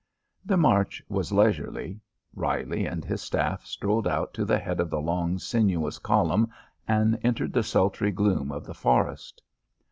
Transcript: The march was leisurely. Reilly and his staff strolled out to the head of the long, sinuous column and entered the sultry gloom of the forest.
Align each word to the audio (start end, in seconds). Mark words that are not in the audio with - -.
The 0.43 0.57
march 0.57 1.03
was 1.09 1.31
leisurely. 1.31 1.99
Reilly 2.33 2.87
and 2.87 3.05
his 3.05 3.21
staff 3.21 3.67
strolled 3.67 4.07
out 4.07 4.33
to 4.33 4.45
the 4.45 4.57
head 4.57 4.79
of 4.79 4.89
the 4.89 4.99
long, 4.99 5.37
sinuous 5.37 5.99
column 5.99 6.49
and 6.87 7.19
entered 7.21 7.53
the 7.53 7.61
sultry 7.61 8.09
gloom 8.09 8.51
of 8.51 8.65
the 8.65 8.73
forest. 8.73 9.43